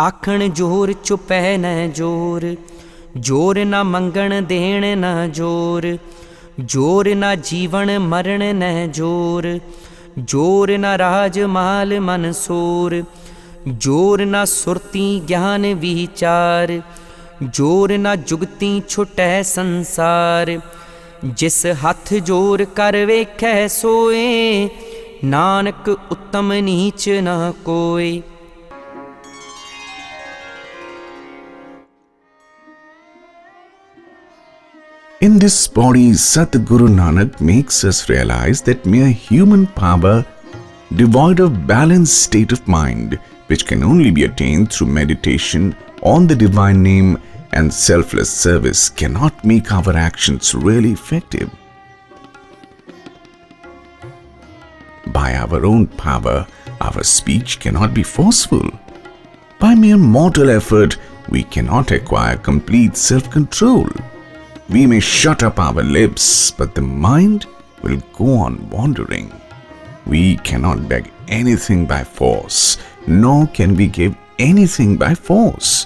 [0.00, 2.44] ਆਖਣ ਜੋਰ ਚੁਪੈ ਨ ਜੋਰ
[3.16, 5.86] ਜੋਰ ਨਾ ਮੰਗਣ ਦੇਣ ਨਾ ਜੋਰ
[6.60, 9.48] ਜੋਰ ਨਾ ਜੀਵਨ ਮਰਨ ਨ ਜੋਰ
[10.18, 13.02] ਜੋਰ ਨਾ ਰਾਜ ਮਾਲ ਮਨ ਸੋਰ
[13.68, 16.80] ਜੋਰ ਨਾ ਸੁਰਤੀ ਗਿਆਨ ਵਿਚਾਰ
[17.54, 20.58] ਜੋਰ ਨਾ ਜੁਗਤੀ ਛੁਟੈ ਸੰਸਾਰ
[21.26, 24.68] ਜਿਸ ਹੱਥ ਜੋਰ ਕਰ ਵੇਖੈ ਸੋਏ
[25.24, 28.20] ਨਾਨਕ ਉਤਮ ਨੀਚ ਨਾ ਕੋਏ
[35.21, 40.25] In this Pauri, Satguru Nanak makes us realize that mere human power,
[40.93, 46.35] devoid of balanced state of mind, which can only be attained through meditation on the
[46.35, 47.17] divine name
[47.53, 51.49] and selfless service, cannot make our actions really effective.
[55.07, 56.45] By our own power,
[56.81, 58.69] our speech cannot be forceful.
[59.59, 60.97] By mere mortal effort,
[61.29, 63.87] we cannot acquire complete self control.
[64.67, 67.45] We may shut up our lips, but the mind
[67.83, 69.31] will go on wandering.
[70.07, 75.85] We cannot beg anything by force, nor can we give anything by force.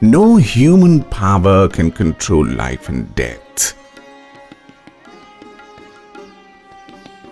[0.00, 3.74] No human power can control life and death.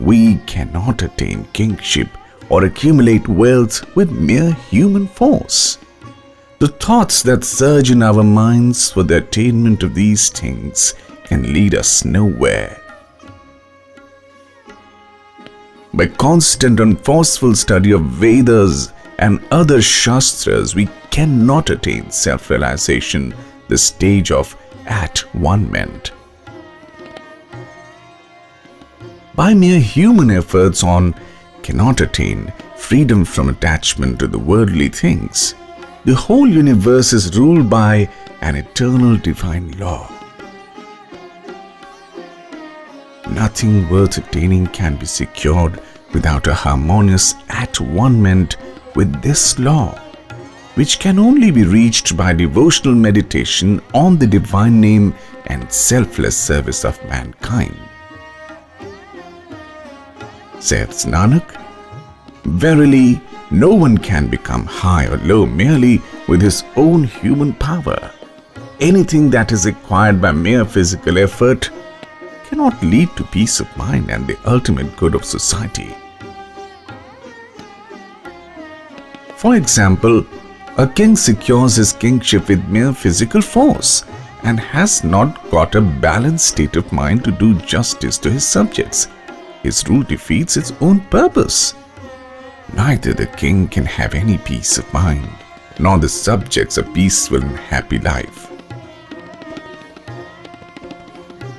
[0.00, 2.08] We cannot attain kingship
[2.50, 5.78] or accumulate wealth with mere human force.
[6.60, 11.74] The thoughts that surge in our minds for the attainment of these things can lead
[11.74, 12.80] us nowhere.
[15.92, 23.34] By constant and forceful study of Vedas and other Shastras, we cannot attain self realization,
[23.68, 26.12] the stage of at one ment.
[29.34, 31.14] By mere human efforts, on
[31.62, 35.54] cannot attain freedom from attachment to the worldly things.
[36.04, 38.10] The whole universe is ruled by
[38.42, 40.10] an eternal divine law.
[43.30, 45.80] Nothing worth attaining can be secured
[46.12, 48.20] without a harmonious at one
[48.94, 49.98] with this law,
[50.74, 55.14] which can only be reached by devotional meditation on the divine name
[55.46, 57.78] and selfless service of mankind.
[60.60, 61.58] Says Nanak,
[62.44, 68.10] Verily, no one can become high or low merely with his own human power.
[68.80, 71.70] Anything that is acquired by mere physical effort
[72.44, 75.94] cannot lead to peace of mind and the ultimate good of society.
[79.36, 80.24] For example,
[80.76, 84.04] a king secures his kingship with mere physical force
[84.42, 89.08] and has not got a balanced state of mind to do justice to his subjects.
[89.62, 91.74] His rule defeats its own purpose.
[92.76, 95.28] Neither the king can have any peace of mind,
[95.78, 98.50] nor the subjects a peaceful and happy life.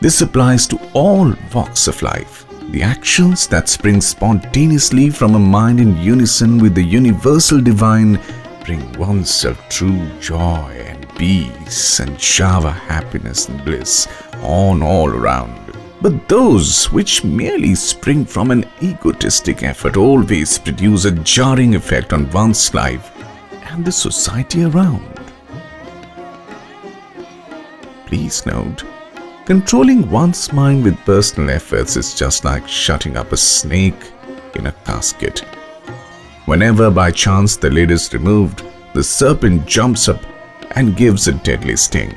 [0.00, 2.44] This applies to all walks of life.
[2.70, 8.20] The actions that spring spontaneously from a mind in unison with the universal divine
[8.66, 14.06] bring oneself true joy and peace and shower happiness and bliss
[14.42, 15.67] on all around.
[16.00, 22.30] But those which merely spring from an egotistic effort always produce a jarring effect on
[22.30, 23.10] one's life
[23.64, 25.20] and the society around.
[28.06, 28.84] Please note,
[29.44, 34.12] controlling one's mind with personal efforts is just like shutting up a snake
[34.54, 35.40] in a casket.
[36.46, 38.64] Whenever by chance the lid is removed,
[38.94, 40.22] the serpent jumps up
[40.76, 42.14] and gives a deadly sting.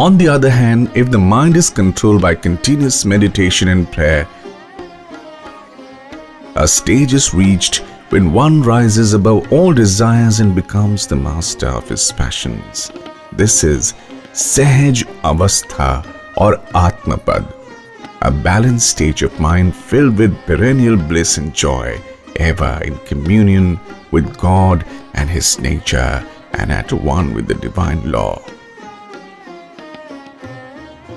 [0.00, 4.26] On the other hand, if the mind is controlled by continuous meditation and prayer,
[6.54, 11.86] a stage is reached when one rises above all desires and becomes the master of
[11.86, 12.90] his passions.
[13.32, 13.92] This is
[14.32, 15.92] Sahaj Avastha
[16.38, 17.44] or Atmapad,
[18.22, 22.00] a balanced stage of mind filled with perennial bliss and joy,
[22.36, 23.78] ever in communion
[24.12, 24.82] with God
[25.12, 28.42] and His nature and at one with the divine law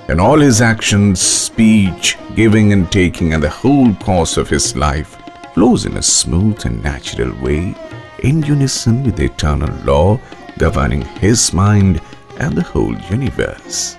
[0.08, 5.18] and all his actions, speech, giving and taking, and the whole course of his life
[5.54, 7.76] flows in a smooth and natural way,
[8.20, 10.20] in unison with the eternal law
[10.58, 12.02] governing his mind
[12.38, 13.98] and the whole universe.